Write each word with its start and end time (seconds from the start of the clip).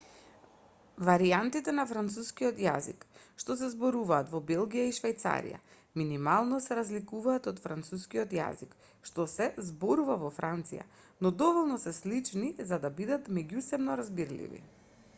варијантите 1.07 1.73
на 1.79 1.83
францускиот 1.89 2.61
јазик 2.67 3.03
што 3.43 3.55
се 3.59 3.67
зборуваат 3.73 4.31
во 4.35 4.39
белгија 4.47 4.85
и 4.91 4.95
швајцарија 4.99 5.59
минимално 6.03 6.59
се 6.69 6.77
разликуваат 6.79 7.51
од 7.53 7.61
францускиот 7.67 8.33
јазик 8.39 8.73
што 9.11 9.27
се 9.35 9.51
зборува 9.69 10.17
во 10.23 10.33
франција 10.39 10.87
но 11.27 11.35
доволно 11.43 11.79
се 11.85 11.95
слични 11.99 12.51
за 12.73 12.81
да 12.87 12.93
бидат 13.03 13.31
меѓусебно 13.39 14.01
разбирливи 14.03 14.65